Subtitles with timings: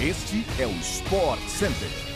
[0.00, 2.07] Este é o Sport Center.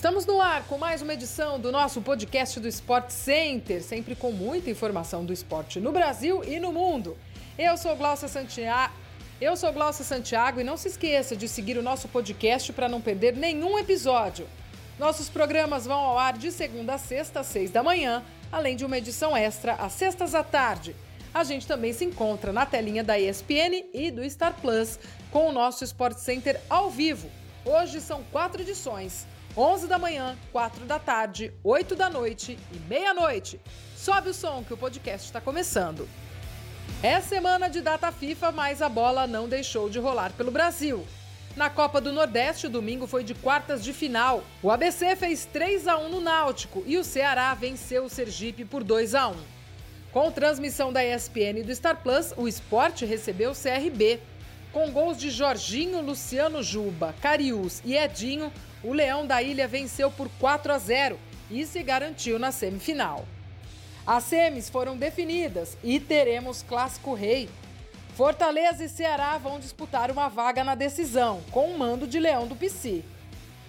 [0.00, 4.32] Estamos no ar com mais uma edição do nosso podcast do Sport Center, sempre com
[4.32, 7.18] muita informação do esporte no Brasil e no mundo.
[7.58, 8.94] Eu sou Glaucia Santiago.
[9.38, 12.98] Eu sou Glaucia Santiago e não se esqueça de seguir o nosso podcast para não
[12.98, 14.48] perder nenhum episódio.
[14.98, 18.86] Nossos programas vão ao ar de segunda a sexta, às seis da manhã, além de
[18.86, 20.96] uma edição extra às sextas à tarde.
[21.34, 24.98] A gente também se encontra na telinha da ESPN e do Star Plus
[25.30, 27.30] com o nosso Sport Center ao vivo.
[27.66, 29.26] Hoje são quatro edições.
[29.56, 33.60] 11 da manhã, 4 da tarde, 8 da noite e meia-noite.
[33.96, 36.08] Sobe o som que o podcast está começando.
[37.02, 41.04] É semana de data FIFA, mas a bola não deixou de rolar pelo Brasil.
[41.56, 44.44] Na Copa do Nordeste, o domingo foi de quartas de final.
[44.62, 48.84] O ABC fez 3 a 1 no Náutico e o Ceará venceu o Sergipe por
[48.84, 49.36] 2 a 1.
[50.12, 54.20] Com transmissão da ESPN e do Star Plus, o esporte recebeu o CRB.
[54.72, 58.52] Com gols de Jorginho, Luciano Juba, Cariús e Edinho,
[58.84, 61.18] o Leão da Ilha venceu por 4 a 0
[61.50, 63.26] e se garantiu na semifinal.
[64.06, 67.48] As semis foram definidas e teremos Clássico Rei.
[68.14, 72.54] Fortaleza e Ceará vão disputar uma vaga na decisão, com o mando de Leão do
[72.54, 73.04] Pici.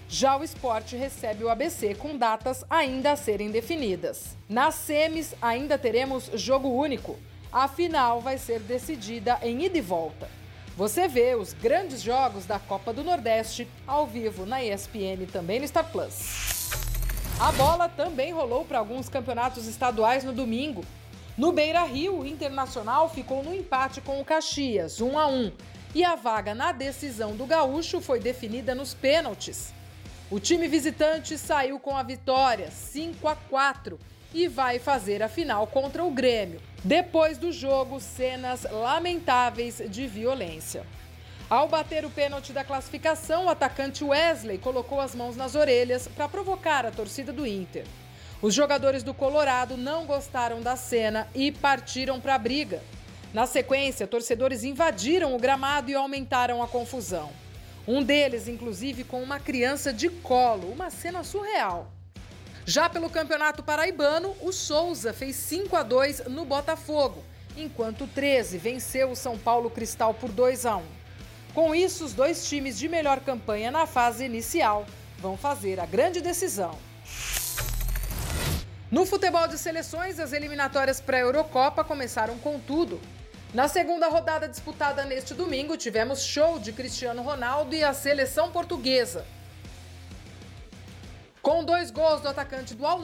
[0.07, 4.37] Já o esporte recebe o ABC com datas ainda a serem definidas.
[4.47, 7.17] Nas semis ainda teremos jogo único.
[7.51, 10.40] A final vai ser decidida em ida e volta.
[10.77, 15.59] Você vê os grandes jogos da Copa do Nordeste ao vivo na ESPN e também
[15.59, 16.69] no Star Plus.
[17.39, 20.85] A bola também rolou para alguns campeonatos estaduais no domingo.
[21.37, 25.51] No Beira Rio, o Internacional ficou no empate com o Caxias, 1 a 1,
[25.93, 29.73] e a vaga na decisão do Gaúcho foi definida nos pênaltis.
[30.29, 33.99] O time visitante saiu com a vitória, 5 a 4,
[34.33, 36.61] e vai fazer a final contra o Grêmio.
[36.83, 40.83] Depois do jogo, cenas lamentáveis de violência.
[41.47, 46.27] Ao bater o pênalti da classificação, o atacante Wesley colocou as mãos nas orelhas para
[46.27, 47.85] provocar a torcida do Inter.
[48.41, 52.81] Os jogadores do Colorado não gostaram da cena e partiram para a briga.
[53.31, 57.29] Na sequência, torcedores invadiram o gramado e aumentaram a confusão.
[57.87, 61.91] Um deles, inclusive, com uma criança de colo, uma cena surreal.
[62.65, 67.23] Já pelo Campeonato Paraibano, o Souza fez 5 a 2 no Botafogo,
[67.57, 70.83] enquanto o 13 venceu o São Paulo Cristal por 2 a 1.
[71.55, 74.85] Com isso, os dois times de melhor campanha na fase inicial
[75.17, 76.77] vão fazer a grande decisão.
[78.91, 83.01] No futebol de seleções, as eliminatórias para a Eurocopa começaram com tudo.
[83.53, 89.25] Na segunda rodada disputada neste domingo, tivemos show de Cristiano Ronaldo e a seleção portuguesa.
[91.41, 93.01] Com dois gols do atacante do Al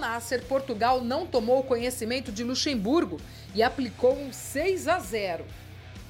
[0.47, 3.19] Portugal não tomou conhecimento de Luxemburgo
[3.55, 5.43] e aplicou um 6 a 0.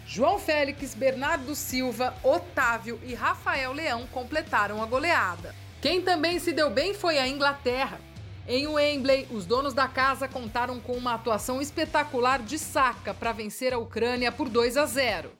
[0.05, 5.55] João Félix, Bernardo Silva, Otávio e Rafael Leão completaram a goleada.
[5.81, 7.97] Quem também se deu bem foi a Inglaterra.
[8.45, 13.73] Em Wembley, os donos da casa contaram com uma atuação espetacular de saca para vencer
[13.73, 15.31] a Ucrânia por 2 a 0.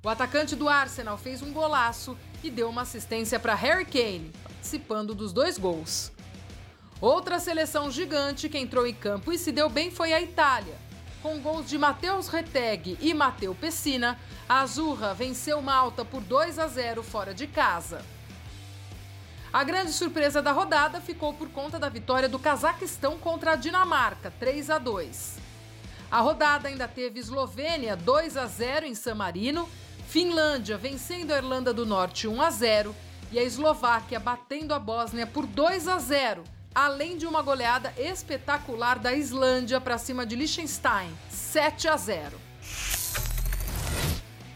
[0.00, 5.14] O atacante do Arsenal fez um golaço e deu uma assistência para Harry Kane, participando
[5.14, 6.12] dos dois gols.
[7.00, 10.74] Outra seleção gigante que entrou em campo e se deu bem foi a Itália.
[11.22, 16.66] Com gols de Matheus Retegui e Matteo Pessina, a Azurra venceu Malta por 2 a
[16.66, 18.04] 0 fora de casa.
[19.50, 24.32] A grande surpresa da rodada ficou por conta da vitória do Cazaquistão contra a Dinamarca,
[24.38, 25.38] 3 a 2.
[26.10, 29.66] A rodada ainda teve Eslovênia 2 a 0 em San Marino,
[30.06, 32.94] Finlândia vencendo a Irlanda do Norte 1 a 0
[33.32, 38.98] e a Eslováquia batendo a Bósnia por 2 a 0 além de uma goleada espetacular
[38.98, 42.40] da Islândia para cima de Liechtenstein, 7 a 0.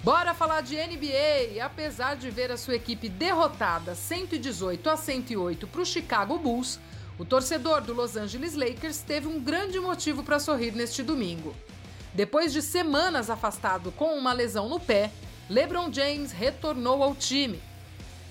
[0.03, 1.65] Bora falar de NBA.
[1.65, 6.79] Apesar de ver a sua equipe derrotada 118 a 108 para o Chicago Bulls,
[7.19, 11.55] o torcedor do Los Angeles Lakers teve um grande motivo para sorrir neste domingo.
[12.13, 15.11] Depois de semanas afastado com uma lesão no pé,
[15.49, 17.61] LeBron James retornou ao time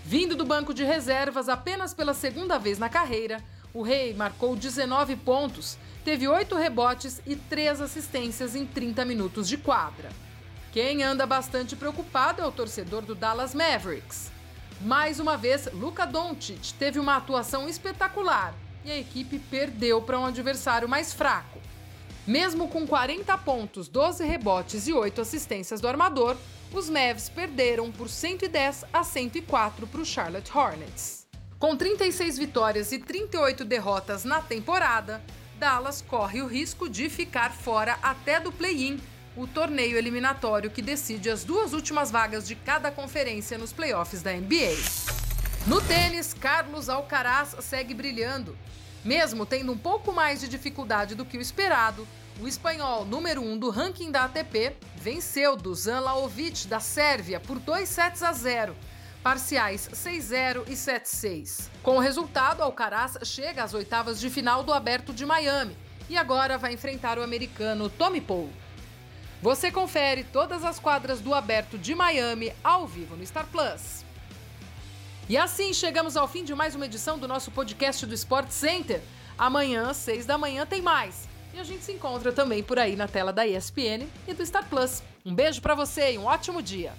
[0.06, 3.42] Vindo do banco de reservas apenas pela segunda vez na carreira,
[3.74, 9.58] o Rei marcou 19 pontos, teve 8 rebotes e 3 assistências em 30 minutos de
[9.58, 10.10] quadra.
[10.72, 14.32] Quem anda bastante preocupado é o torcedor do Dallas Mavericks.
[14.82, 18.54] Mais uma vez, Luka Doncic teve uma atuação espetacular
[18.86, 21.60] e a equipe perdeu para um adversário mais fraco.
[22.28, 26.38] Mesmo com 40 pontos, 12 rebotes e 8 assistências do armador,
[26.72, 31.23] os Mavs perderam por 110 a 104 para o Charlotte Hornets.
[31.60, 35.22] Com 36 vitórias e 38 derrotas na temporada,
[35.58, 39.00] Dallas corre o risco de ficar fora até do play-in,
[39.36, 44.34] o torneio eliminatório que decide as duas últimas vagas de cada conferência nos playoffs da
[44.34, 44.76] NBA.
[45.66, 48.58] No tênis, Carlos Alcaraz segue brilhando.
[49.04, 52.08] Mesmo tendo um pouco mais de dificuldade do que o esperado,
[52.42, 57.60] o espanhol número 1 um do ranking da ATP venceu Dusan Laovic da Sérvia por
[57.60, 58.76] 2 sets a 0,
[59.24, 61.70] parciais 6-0 e 7-6.
[61.82, 65.78] Com o resultado, Alcaraz chega às oitavas de final do Aberto de Miami
[66.10, 68.50] e agora vai enfrentar o americano Tommy Paul.
[69.42, 74.04] Você confere todas as quadras do Aberto de Miami ao vivo no Star Plus.
[75.30, 79.02] E assim chegamos ao fim de mais uma edição do nosso podcast do Sport Center.
[79.38, 81.30] Amanhã, às seis da manhã, tem mais.
[81.54, 84.68] E a gente se encontra também por aí na tela da ESPN e do Star
[84.68, 85.02] Plus.
[85.26, 86.94] Um beijo para você e um ótimo dia.